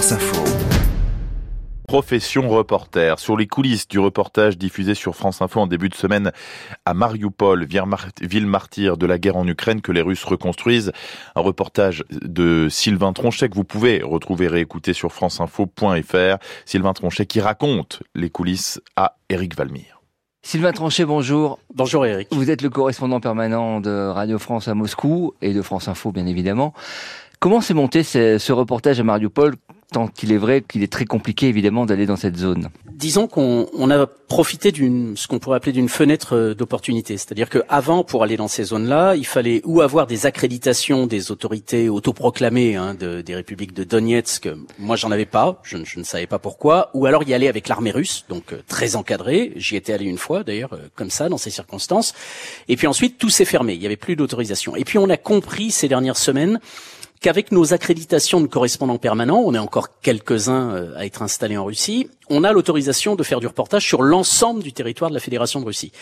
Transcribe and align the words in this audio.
France 0.00 0.12
Info. 0.12 0.44
Profession 1.86 2.48
reporter. 2.48 3.18
Sur 3.18 3.36
les 3.36 3.46
coulisses 3.46 3.86
du 3.86 3.98
reportage 3.98 4.56
diffusé 4.56 4.94
sur 4.94 5.14
France 5.14 5.42
Info 5.42 5.60
en 5.60 5.66
début 5.66 5.90
de 5.90 5.94
semaine 5.94 6.32
à 6.86 6.94
Mariupol, 6.94 7.66
ville 8.22 8.46
martyre 8.46 8.96
de 8.96 9.04
la 9.04 9.18
guerre 9.18 9.36
en 9.36 9.46
Ukraine 9.46 9.82
que 9.82 9.92
les 9.92 10.00
Russes 10.00 10.24
reconstruisent. 10.24 10.92
Un 11.36 11.42
reportage 11.42 12.02
de 12.10 12.68
Sylvain 12.70 13.12
Tronchet 13.12 13.50
que 13.50 13.54
vous 13.56 13.64
pouvez 13.64 14.00
retrouver 14.02 14.48
réécouter 14.48 14.94
sur 14.94 15.12
franceinfo.fr. 15.12 16.38
Sylvain 16.64 16.92
Tronchet 16.94 17.26
qui 17.26 17.42
raconte 17.42 18.02
les 18.14 18.30
coulisses 18.30 18.80
à 18.96 19.16
Éric 19.28 19.54
Valmire. 19.54 20.00
Sylvain 20.40 20.72
Tronchet, 20.72 21.04
bonjour. 21.04 21.58
Bonjour 21.74 22.06
Eric. 22.06 22.28
Vous 22.32 22.50
êtes 22.50 22.62
le 22.62 22.70
correspondant 22.70 23.20
permanent 23.20 23.82
de 23.82 24.08
Radio 24.08 24.38
France 24.38 24.66
à 24.66 24.72
Moscou 24.72 25.34
et 25.42 25.52
de 25.52 25.60
France 25.60 25.88
Info 25.88 26.10
bien 26.10 26.24
évidemment. 26.24 26.72
Comment 27.40 27.62
s'est 27.62 27.72
monté 27.72 28.02
ce, 28.02 28.52
reportage 28.52 29.00
à 29.00 29.02
Mariupol? 29.02 29.56
Tant 29.90 30.06
qu'il 30.06 30.32
est 30.32 30.38
vrai 30.38 30.62
qu'il 30.62 30.82
est 30.82 30.92
très 30.92 31.04
compliqué 31.04 31.48
évidemment 31.48 31.86
d'aller 31.86 32.06
dans 32.06 32.16
cette 32.16 32.36
zone. 32.36 32.68
Disons 32.92 33.26
qu'on 33.26 33.90
a 33.90 34.06
profité 34.06 34.72
d'une 34.72 35.16
ce 35.16 35.26
qu'on 35.26 35.38
pourrait 35.38 35.56
appeler 35.56 35.72
d'une 35.72 35.88
fenêtre 35.88 36.36
euh, 36.36 36.54
d'opportunité, 36.54 37.16
c'est-à-dire 37.16 37.48
qu'avant 37.48 38.04
pour 38.04 38.22
aller 38.22 38.36
dans 38.36 38.48
ces 38.48 38.64
zones-là, 38.64 39.16
il 39.16 39.26
fallait 39.26 39.60
ou 39.64 39.80
avoir 39.80 40.06
des 40.06 40.26
accréditations 40.26 41.06
des 41.06 41.32
autorités 41.32 41.88
autoproclamées 41.88 42.76
hein, 42.76 42.94
de, 42.94 43.22
des 43.22 43.34
républiques 43.34 43.74
de 43.74 43.84
Donetsk, 43.84 44.48
moi 44.78 44.96
j'en 44.96 45.10
avais 45.10 45.26
pas, 45.26 45.60
je, 45.62 45.78
je, 45.84 45.98
ne 45.98 46.04
savais 46.04 46.26
pas 46.26 46.38
pourquoi, 46.38 46.90
ou 46.94 47.06
alors 47.06 47.24
y 47.24 47.34
aller 47.34 47.48
avec 47.48 47.68
l'armée 47.68 47.90
russe, 47.90 48.24
donc 48.28 48.52
euh, 48.52 48.62
très 48.68 48.96
encadré, 48.96 49.52
j'y 49.56 49.76
étais 49.76 49.92
allé 49.92 50.04
une 50.04 50.18
fois 50.18 50.44
d'ailleurs 50.44 50.74
euh, 50.74 50.88
comme 50.94 51.10
ça 51.10 51.28
dans 51.28 51.38
ces 51.38 51.50
circonstances, 51.50 52.14
et 52.68 52.76
puis 52.76 52.86
ensuite 52.86 53.18
tout 53.18 53.30
s'est 53.30 53.44
fermé, 53.44 53.74
il 53.74 53.82
y 53.82 53.86
avait 53.86 53.96
plus 53.96 54.14
d'autorisation, 54.14 54.76
et 54.76 54.84
puis 54.84 54.98
on 54.98 55.08
a 55.08 55.16
compris 55.16 55.70
ces 55.70 55.88
dernières 55.88 56.16
semaines 56.16 56.60
qu'avec 57.20 57.52
nos 57.52 57.74
accréditations 57.74 58.40
de 58.40 58.46
correspondants 58.46 58.98
permanents, 58.98 59.42
on 59.44 59.54
est 59.54 59.58
encore 59.58 60.00
quelques-uns 60.00 60.74
euh, 60.74 60.96
à 60.96 61.04
être 61.04 61.22
installés 61.22 61.58
en 61.58 61.66
Russie, 61.66 62.08
on 62.30 62.44
a 62.44 62.52
l'autorisation 62.52 63.14
de 63.14 63.22
faire 63.22 63.40
du 63.40 63.46
reportage 63.46 63.86
sur 63.86 64.02
l'ensemble 64.02 64.62
du 64.62 64.72
territoire 64.72 65.10
de 65.10 65.14
la 65.14 65.20
Fédération 65.20 65.60
de 65.60 65.66
Russie. 65.66 65.92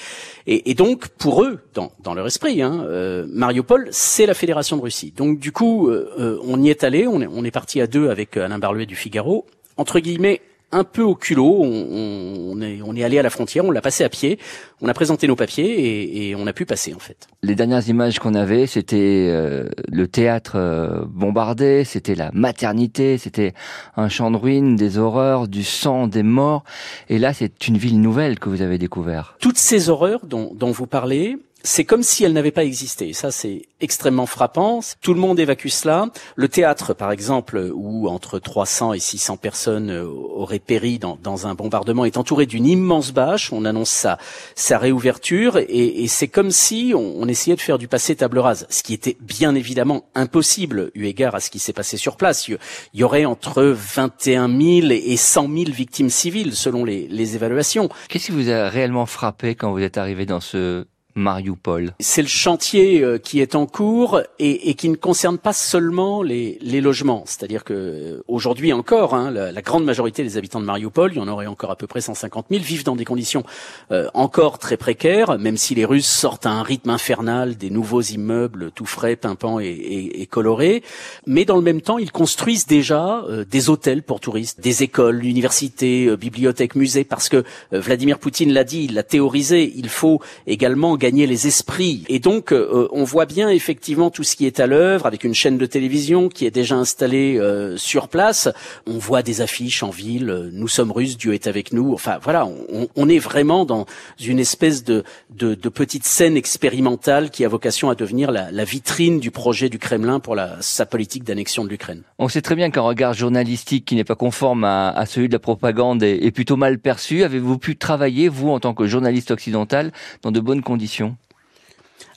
Et, 0.47 0.75
donc, 0.75 1.08
pour 1.08 1.42
eux, 1.42 1.60
dans, 1.75 2.14
leur 2.14 2.27
esprit, 2.27 2.62
hein, 2.62 2.84
euh, 2.86 3.27
Mariupol, 3.28 3.88
c'est 3.91 4.27
la 4.27 4.34
Fédération 4.34 4.77
de 4.77 4.83
Russie. 4.83 5.12
Donc, 5.16 5.41
du 5.41 5.50
coup, 5.50 5.88
euh, 5.88 6.38
on 6.44 6.62
y 6.62 6.70
est 6.70 6.84
allé, 6.84 7.06
on 7.06 7.20
est, 7.20 7.27
on 7.27 7.44
est 7.44 7.50
parti 7.50 7.80
à 7.80 7.86
deux 7.86 8.10
avec 8.10 8.36
Alain 8.36 8.58
Barluet 8.58 8.86
du 8.86 8.97
Figaro, 8.97 9.47
entre 9.77 9.98
guillemets, 9.98 10.41
un 10.72 10.84
peu 10.84 11.02
au 11.02 11.14
culot. 11.14 11.62
On, 11.62 12.61
est, 12.61 12.80
on 12.83 12.94
est 12.94 13.02
allé 13.02 13.19
à 13.19 13.22
la 13.22 13.30
frontière, 13.30 13.64
on 13.64 13.70
l'a 13.70 13.80
passé 13.80 14.05
à 14.05 14.08
pied, 14.08 14.38
on 14.80 14.88
a 14.88 14.94
présenté 14.94 15.27
nos 15.27 15.36
papiers 15.36 16.28
et, 16.28 16.34
on 16.34 16.47
a 16.47 16.52
pu 16.52 16.66
passer 16.66 16.94
en 16.94 16.98
fait. 16.98 17.27
Les 17.42 17.55
dernières 17.55 17.88
images 17.88 18.19
qu'on 18.19 18.34
avait, 18.34 18.66
c'était 18.66 19.28
euh, 19.30 19.69
le 19.91 20.06
théâtre 20.08 20.52
euh, 20.56 21.05
bombardé, 21.06 21.84
c'était 21.84 22.14
la 22.14 22.30
maternité, 22.33 23.19
c'était 23.19 23.55
un 23.97 24.08
champ 24.08 24.30
de 24.30 24.36
ruines, 24.36 24.77
des 24.77 24.98
horreurs, 24.98 25.48
du 25.48 25.64
sang, 25.64 26.06
des 26.06 26.22
morts. 26.22 26.64
Et 27.08 27.19
là, 27.19 27.32
c'est 27.32 27.66
une 27.66 27.78
ville 27.78 28.00
nouvelle 28.00 28.38
que 28.38 28.48
vous 28.48 28.62
avez 28.62 28.78
découvert. 28.78 29.36
Toutes 29.41 29.58
ces 29.58 29.88
horreurs 29.88 30.27
dont, 30.27 30.53
dont 30.55 30.70
vous 30.70 30.86
parlez, 30.86 31.38
c'est 31.69 31.84
comme 31.84 32.02
si 32.02 32.24
elle 32.24 32.33
n'avait 32.33 32.50
pas 32.50 32.64
existé. 32.64 33.12
Ça, 33.12 33.30
c'est 33.30 33.61
extrêmement 33.80 34.24
frappant. 34.24 34.80
Tout 35.02 35.12
le 35.12 35.20
monde 35.20 35.38
évacue 35.38 35.69
cela. 35.69 36.06
Le 36.34 36.48
théâtre, 36.48 36.94
par 36.94 37.12
exemple, 37.12 37.70
où 37.75 38.08
entre 38.08 38.38
300 38.38 38.94
et 38.94 38.98
600 38.98 39.36
personnes 39.36 39.91
euh, 39.91 40.06
auraient 40.06 40.60
péri 40.60 40.98
dans, 40.98 41.47
un 41.47 41.55
bombardement, 41.55 42.06
est 42.06 42.16
entouré 42.16 42.47
d'une 42.47 42.64
immense 42.64 43.12
bâche. 43.12 43.52
On 43.52 43.66
annonce 43.66 44.06
sa, 44.55 44.78
réouverture 44.78 45.58
et, 45.58 46.08
c'est 46.08 46.28
comme 46.28 46.50
si 46.50 46.94
on, 46.97 47.28
essayait 47.28 47.56
de 47.56 47.60
faire 47.60 47.77
du 47.77 47.86
passé 47.86 48.16
table 48.16 48.38
rase, 48.38 48.66
ce 48.70 48.82
qui 48.82 48.94
était 48.94 49.19
bien 49.20 49.55
évidemment 49.55 50.05
impossible 50.14 50.91
eu 50.94 51.05
égard 51.05 51.34
à 51.34 51.41
ce 51.41 51.50
qui 51.50 51.58
s'est 51.58 51.75
passé 51.75 51.98
sur 51.98 52.16
place. 52.16 52.48
Il 52.48 52.58
y 52.94 53.05
aurait 53.05 53.27
entre 53.27 53.62
21 53.62 54.48
000 54.48 54.91
et 54.91 55.16
100 55.19 55.42
000 55.42 55.55
victimes 55.70 56.08
civiles 56.08 56.55
selon 56.55 56.84
les 56.86 57.34
évaluations. 57.34 57.91
Qu'est-ce 58.08 58.27
qui 58.27 58.32
vous 58.32 58.48
a 58.48 58.70
réellement 58.70 59.05
frappé 59.05 59.55
quand 59.55 59.70
vous 59.72 59.82
êtes 59.82 59.98
arrivé 59.98 60.25
dans 60.25 60.41
ce 60.41 60.87
Mariupol 61.18 61.92
C'est 62.00 62.22
le 62.22 62.28
chantier 62.28 63.02
euh, 63.02 63.18
qui 63.18 63.40
est 63.40 63.54
en 63.54 63.66
cours 63.66 64.20
et, 64.38 64.70
et 64.70 64.74
qui 64.74 64.88
ne 64.88 64.94
concerne 64.94 65.36
pas 65.36 65.52
seulement 65.52 66.22
les, 66.22 66.58
les 66.62 66.80
logements. 66.80 67.24
C'est-à-dire 67.26 67.64
que 67.64 67.74
euh, 67.74 68.24
aujourd'hui 68.28 68.72
encore, 68.72 69.14
hein, 69.14 69.30
la, 69.30 69.52
la, 69.52 69.62
grande 69.62 69.84
majorité 69.84 70.22
des 70.22 70.36
habitants 70.38 70.60
de 70.60 70.64
Mariupol, 70.64 71.12
il 71.12 71.18
y 71.18 71.20
en 71.20 71.28
aurait 71.28 71.46
encore 71.46 71.70
à 71.70 71.76
peu 71.76 71.86
près 71.86 72.00
150 72.00 72.46
000, 72.50 72.62
vivent 72.62 72.84
dans 72.84 72.96
des 72.96 73.04
conditions 73.04 73.42
euh, 73.90 74.08
encore 74.14 74.58
très 74.58 74.76
précaires, 74.76 75.38
même 75.38 75.56
si 75.56 75.74
les 75.74 75.84
Russes 75.84 76.06
sortent 76.06 76.46
à 76.46 76.50
un 76.50 76.62
rythme 76.62 76.90
infernal 76.90 77.56
des 77.56 77.70
nouveaux 77.70 78.02
immeubles 78.02 78.70
tout 78.74 78.86
frais, 78.86 79.16
pimpants 79.16 79.60
et, 79.60 79.66
et, 79.66 80.22
et 80.22 80.26
colorés. 80.26 80.82
Mais 81.26 81.44
dans 81.44 81.56
le 81.56 81.62
même 81.62 81.80
temps, 81.80 81.98
ils 81.98 82.12
construisent 82.12 82.66
déjà 82.66 83.24
des 83.50 83.70
hôtels 83.70 84.02
pour 84.02 84.20
touristes, 84.20 84.60
des 84.60 84.82
écoles, 84.82 85.24
universités, 85.24 86.16
bibliothèques, 86.16 86.76
musées, 86.76 87.04
parce 87.04 87.28
que 87.28 87.44
Vladimir 87.72 88.18
Poutine 88.18 88.52
l'a 88.52 88.64
dit, 88.64 88.84
il 88.84 88.94
l'a 88.94 89.02
théorisé, 89.02 89.72
il 89.76 89.88
faut 89.88 90.20
également 90.46 90.96
gagner 90.96 91.07
gagner 91.08 91.26
les 91.26 91.46
esprits. 91.46 92.04
Et 92.10 92.19
donc, 92.19 92.52
euh, 92.52 92.86
on 92.92 93.04
voit 93.04 93.24
bien 93.24 93.48
effectivement 93.48 94.10
tout 94.10 94.24
ce 94.24 94.36
qui 94.36 94.44
est 94.44 94.60
à 94.60 94.66
l'œuvre 94.66 95.06
avec 95.06 95.24
une 95.24 95.32
chaîne 95.32 95.56
de 95.56 95.64
télévision 95.64 96.28
qui 96.28 96.44
est 96.44 96.50
déjà 96.50 96.74
installée 96.76 97.38
euh, 97.38 97.78
sur 97.78 98.08
place. 98.08 98.50
On 98.86 98.98
voit 98.98 99.22
des 99.22 99.41
affiches 99.41 99.82
en 99.82 99.88
ville. 99.88 100.28
Euh, 100.28 100.50
nous 100.52 100.68
sommes 100.68 100.92
Russes, 100.92 101.16
Dieu 101.16 101.32
est 101.32 101.47
avec 101.47 101.72
nous. 101.72 101.94
Enfin, 101.94 102.18
voilà, 102.22 102.44
on, 102.44 102.88
on 102.94 103.08
est 103.08 103.18
vraiment 103.18 103.64
dans 103.64 103.86
une 104.20 104.38
espèce 104.38 104.84
de, 104.84 105.02
de, 105.30 105.54
de, 105.54 105.68
petite 105.70 106.04
scène 106.04 106.36
expérimentale 106.36 107.30
qui 107.30 107.42
a 107.42 107.48
vocation 107.48 107.88
à 107.88 107.94
devenir 107.94 108.30
la, 108.30 108.50
la 108.50 108.64
vitrine 108.64 109.18
du 109.18 109.30
projet 109.30 109.70
du 109.70 109.78
Kremlin 109.78 110.20
pour 110.20 110.34
la, 110.34 110.58
sa 110.60 110.84
politique 110.84 111.24
d'annexion 111.24 111.64
de 111.64 111.70
l'Ukraine. 111.70 112.02
On 112.18 112.28
sait 112.28 112.42
très 112.42 112.54
bien 112.54 112.70
qu'un 112.70 112.82
regard 112.82 113.14
journalistique 113.14 113.86
qui 113.86 113.94
n'est 113.94 114.04
pas 114.04 114.14
conforme 114.14 114.64
à, 114.64 114.91
à, 114.91 115.06
celui 115.06 115.28
de 115.28 115.32
la 115.32 115.38
propagande 115.38 116.02
est, 116.02 116.22
est 116.22 116.32
plutôt 116.32 116.56
mal 116.56 116.78
perçu. 116.78 117.22
Avez-vous 117.22 117.56
pu 117.56 117.78
travailler, 117.78 118.28
vous, 118.28 118.50
en 118.50 118.60
tant 118.60 118.74
que 118.74 118.86
journaliste 118.86 119.30
occidental, 119.30 119.91
dans 120.20 120.32
de 120.32 120.41
bonnes 120.41 120.62
conditions? 120.62 120.88
édition? 120.88 121.16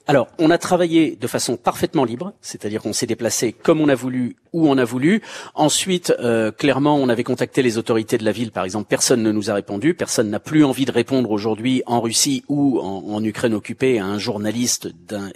Alors, 0.07 0.27
on 0.39 0.49
a 0.49 0.57
travaillé 0.57 1.15
de 1.15 1.27
façon 1.27 1.57
parfaitement 1.57 2.03
libre, 2.03 2.33
c'est-à-dire 2.41 2.81
qu'on 2.81 2.93
s'est 2.93 3.05
déplacé 3.05 3.53
comme 3.53 3.81
on 3.81 3.87
a 3.87 3.95
voulu, 3.95 4.35
où 4.51 4.67
on 4.67 4.77
a 4.77 4.83
voulu. 4.83 5.21
Ensuite, 5.53 6.13
euh, 6.19 6.51
clairement, 6.51 6.95
on 6.97 7.07
avait 7.07 7.23
contacté 7.23 7.61
les 7.61 7.77
autorités 7.77 8.17
de 8.17 8.25
la 8.25 8.31
ville, 8.31 8.51
par 8.51 8.65
exemple, 8.65 8.87
personne 8.89 9.21
ne 9.21 9.31
nous 9.31 9.51
a 9.51 9.53
répondu, 9.53 9.93
personne 9.93 10.29
n'a 10.29 10.39
plus 10.39 10.65
envie 10.65 10.85
de 10.85 10.91
répondre 10.91 11.29
aujourd'hui 11.31 11.83
en 11.85 12.01
Russie 12.01 12.43
ou 12.49 12.79
en, 12.79 13.21
Ukraine 13.23 13.53
occupée 13.53 13.99
à 13.99 14.05
un 14.05 14.17
journaliste 14.17 14.89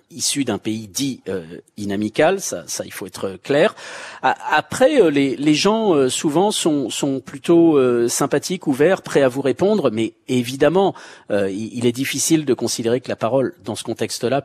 issu 0.09 0.43
d'un 0.43 0.57
pays 0.57 0.87
dit 0.87 1.21
euh, 1.29 1.43
inamical, 1.77 2.41
ça, 2.41 2.63
ça, 2.65 2.83
il 2.83 2.91
faut 2.91 3.05
être 3.05 3.37
clair. 3.43 3.75
après, 4.23 4.99
euh, 4.99 5.09
les, 5.09 5.53
gens 5.53 6.09
souvent 6.09 6.51
sont, 6.51 6.89
sont 6.89 7.19
plutôt 7.19 7.79
sympathiques, 8.09 8.67
ouverts, 8.67 9.03
prêts 9.03 9.21
à 9.21 9.27
vous 9.27 9.41
répondre, 9.41 9.91
mais 9.91 10.13
évidemment, 10.27 10.95
il 11.29 11.85
est 11.85 11.91
difficile 11.91 12.43
de 12.43 12.53
considérer 12.53 12.99
que 12.99 13.07
la 13.07 13.15
parole, 13.15 13.53
dans 13.63 13.75
ce 13.75 13.83
contexte-là, 13.83 14.41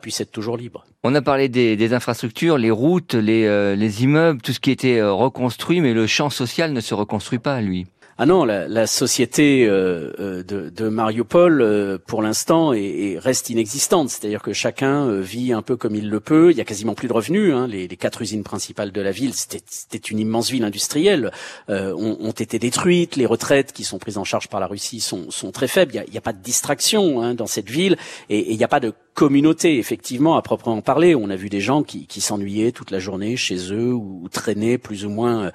On 1.03 1.15
a 1.15 1.21
parlé 1.21 1.49
des, 1.49 1.93
infrastructures, 1.93 2.57
les 2.57 2.71
routes, 2.71 3.15
les, 3.15 3.75
les 3.75 4.03
immeubles, 4.03 4.41
tout 4.41 4.53
ce 4.53 4.59
qui 4.59 4.71
était 4.71 4.99
euh, 4.99 5.11
reconstruit, 5.11 5.81
mais 5.81 5.93
le 5.93 6.07
champ 6.07 6.29
social 6.29 6.73
ne 6.73 6.81
se 6.81 6.93
reconstruit 6.93 7.39
pas, 7.39 7.61
lui. 7.61 7.87
Ah 8.23 8.27
non, 8.27 8.45
la, 8.45 8.67
la 8.67 8.85
société 8.85 9.65
euh, 9.65 10.13
euh 10.19 10.43
de, 10.43 10.69
de, 10.69 10.89
Mariupol, 10.89 11.59
euh, 11.59 11.97
pour 11.97 12.21
l'instant, 12.21 12.71
est, 12.71 13.17
reste 13.17 13.49
inexistante. 13.49 14.09
C'est-à-dire 14.09 14.43
que 14.43 14.53
chacun 14.53 15.07
euh, 15.07 15.21
vit 15.21 15.53
un 15.53 15.63
peu 15.63 15.75
comme 15.75 15.95
il 15.95 16.07
le 16.07 16.19
peut. 16.19 16.51
Il 16.51 16.57
y 16.57 16.61
a 16.61 16.63
quasiment 16.63 16.93
plus 16.93 17.07
de 17.07 17.13
revenus. 17.13 17.51
Hein. 17.51 17.65
Les, 17.65 17.87
les, 17.87 17.97
quatre 17.97 18.21
usines 18.21 18.43
principales 18.43 18.91
de 18.91 19.01
la 19.01 19.09
ville, 19.09 19.33
c'était 19.33 19.97
une 19.97 20.19
immense 20.19 20.51
ville 20.51 20.63
industrielle, 20.63 21.31
ont, 21.67 22.17
ont, 22.19 22.31
été 22.31 22.59
détruites. 22.59 23.15
Les 23.15 23.25
retraites 23.25 23.73
qui 23.73 23.83
sont 23.83 23.97
prises 23.97 24.19
en 24.19 24.23
charge 24.23 24.49
par 24.49 24.59
la 24.59 24.67
Russie 24.67 24.99
sont, 24.99 25.31
sont 25.31 25.51
très 25.51 25.67
faibles. 25.67 25.93
Il 25.95 26.11
n'y 26.11 26.17
a, 26.17 26.19
a, 26.19 26.21
pas 26.21 26.33
de 26.33 26.43
distraction 26.43 27.23
hein, 27.23 27.33
dans 27.33 27.47
cette 27.47 27.71
ville 27.71 27.97
et, 28.29 28.37
et 28.37 28.51
il 28.51 28.57
n'y 28.57 28.63
a 28.63 28.67
pas 28.67 28.79
de 28.79 28.93
communauté, 29.15 29.79
effectivement, 29.79 30.37
à 30.37 30.43
proprement 30.43 30.81
parler. 30.81 31.15
On 31.15 31.31
a 31.31 31.35
vu 31.35 31.49
des 31.49 31.59
gens 31.59 31.81
qui, 31.81 32.05
qui 32.05 32.21
s'ennuyaient 32.21 32.71
toute 32.71 32.91
la 32.91 32.99
journée 32.99 33.35
chez 33.35 33.73
eux 33.73 33.93
ou, 33.93 34.29
traînaient 34.31 34.77
plus 34.77 35.05
ou 35.05 35.09
moins 35.09 35.51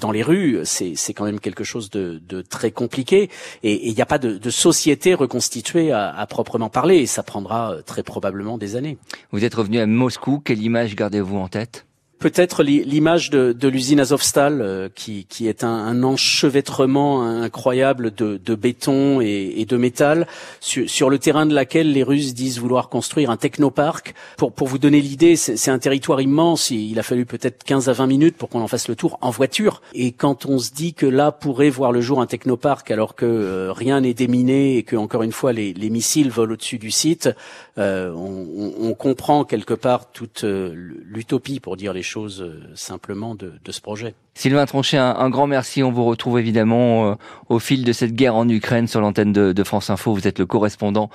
dans 0.00 0.10
les 0.10 0.22
rues. 0.22 0.60
C'est 0.64 1.14
quand 1.14 1.24
même 1.24 1.40
quelque 1.40 1.64
chose 1.64 1.88
de 1.88 1.99
de, 2.00 2.42
très 2.42 2.70
compliqué. 2.70 3.30
Et 3.62 3.88
il 3.88 3.94
n'y 3.94 4.02
a 4.02 4.06
pas 4.06 4.18
de, 4.18 4.38
de 4.38 4.50
société 4.50 5.14
reconstituée 5.14 5.92
à, 5.92 6.14
à, 6.14 6.26
proprement 6.26 6.70
parler. 6.70 6.96
Et 6.96 7.06
ça 7.06 7.22
prendra 7.22 7.72
euh, 7.72 7.82
très 7.82 8.02
probablement 8.02 8.58
des 8.58 8.76
années. 8.76 8.98
Vous 9.32 9.44
êtes 9.44 9.54
revenu 9.54 9.78
à 9.78 9.86
Moscou, 9.86 10.40
quelle 10.44 10.62
image 10.62 10.96
gardez-vous 10.96 11.36
en 11.36 11.48
tête? 11.48 11.86
Peut-être 12.20 12.62
l'image 12.62 13.30
de, 13.30 13.52
de 13.52 13.66
l'usine 13.66 13.98
Azovstal, 13.98 14.60
euh, 14.60 14.88
qui, 14.94 15.24
qui, 15.24 15.48
est 15.48 15.64
un, 15.64 15.68
un, 15.68 16.02
enchevêtrement 16.02 17.22
incroyable 17.22 18.14
de, 18.14 18.36
de 18.36 18.54
béton 18.54 19.20
et, 19.22 19.54
et, 19.56 19.64
de 19.64 19.76
métal, 19.78 20.26
sur, 20.60 20.88
sur, 20.88 21.08
le 21.08 21.18
terrain 21.18 21.46
de 21.46 21.54
laquelle 21.54 21.92
les 21.92 22.02
Russes 22.02 22.34
disent 22.34 22.60
vouloir 22.60 22.90
construire 22.90 23.30
un 23.30 23.38
technoparc. 23.38 24.14
Pour, 24.36 24.52
pour 24.52 24.68
vous 24.68 24.78
donner 24.78 25.00
l'idée, 25.00 25.34
c'est 25.34 25.70
un 25.70 25.78
territoire 25.78 26.20
immense. 26.20 26.70
Il, 26.70 26.98
a 26.98 27.02
fallu 27.02 27.24
peut-être 27.24 27.64
15 27.64 27.88
à 27.88 27.94
20 27.94 28.06
minutes 28.06 28.36
pour 28.36 28.50
qu'on 28.50 28.60
en 28.60 28.68
fasse 28.68 28.88
le 28.88 28.96
tour 28.96 29.18
en 29.22 29.30
voiture. 29.30 29.80
Et 29.94 30.12
quand 30.12 30.44
on 30.44 30.58
se 30.58 30.72
dit 30.72 30.92
que 30.92 31.06
là 31.06 31.32
pourrait 31.32 31.70
voir 31.70 31.90
le 31.90 32.02
jour 32.02 32.20
un 32.20 32.26
technoparc 32.26 32.90
alors 32.90 33.14
que 33.14 33.24
euh, 33.24 33.72
rien 33.72 34.02
n'est 34.02 34.14
déminé 34.14 34.76
et 34.76 34.82
que 34.82 34.96
encore 34.96 35.22
une 35.22 35.32
fois 35.32 35.54
les, 35.54 35.72
les 35.72 35.88
missiles 35.88 36.30
volent 36.30 36.52
au-dessus 36.52 36.78
du 36.78 36.90
site, 36.90 37.30
euh, 37.78 38.12
on, 38.14 38.90
on, 38.90 38.94
comprend 38.94 39.44
quelque 39.44 39.72
part 39.72 40.10
toute 40.12 40.44
l'utopie, 40.44 41.60
pour 41.60 41.78
dire 41.78 41.94
les 41.94 42.02
choses 42.02 42.09
simplement 42.74 43.34
de, 43.34 43.52
de 43.64 43.72
ce 43.72 43.80
projet. 43.80 44.14
Sylvain 44.34 44.64
Tronchet, 44.64 44.96
un, 44.96 45.28
grand 45.28 45.46
merci. 45.46 45.82
On 45.82 45.90
vous 45.90 46.04
retrouve 46.04 46.38
évidemment 46.38 47.16
au 47.48 47.58
fil 47.58 47.84
de 47.84 47.92
cette 47.92 48.14
guerre 48.14 48.36
en 48.36 48.48
Ukraine 48.48 48.86
sur 48.86 49.00
l'antenne 49.00 49.32
de, 49.32 49.52
de, 49.52 49.64
France 49.64 49.90
Info. 49.90 50.14
Vous 50.14 50.26
êtes 50.26 50.38
le 50.38 50.46
correspondant 50.46 51.10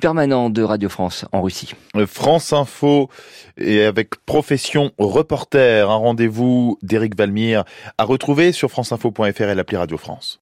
permanent 0.00 0.50
de 0.50 0.62
Radio 0.62 0.88
France 0.88 1.24
en 1.32 1.42
Russie. 1.42 1.72
France 2.06 2.52
Info 2.52 3.08
et 3.56 3.84
avec 3.84 4.16
Profession 4.26 4.92
Reporter, 4.98 5.90
un 5.90 5.96
rendez-vous 5.96 6.78
d'Éric 6.82 7.16
Valmire 7.16 7.64
à 7.98 8.04
retrouver 8.04 8.52
sur 8.52 8.70
franceinfo.fr 8.70 9.42
et 9.42 9.54
l'appli 9.54 9.76
Radio 9.76 9.96
France. 9.96 10.34